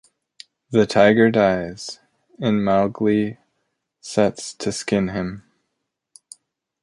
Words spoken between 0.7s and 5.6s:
The tiger dies, and Mowgli sets to skin him.